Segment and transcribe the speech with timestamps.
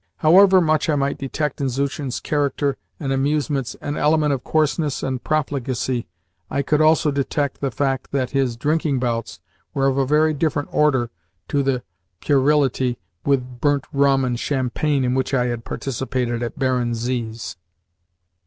[0.17, 5.23] However much I might detect in Zuchin's character and amusements an element of coarseness and
[5.23, 6.07] profligacy,
[6.49, 9.41] I could also detect the fact that his drinking bouts
[9.75, 11.11] were of a very different order
[11.49, 11.83] to the
[12.19, 17.57] puerility with burnt rum and champagne in which I had participated at Baron Z.'s.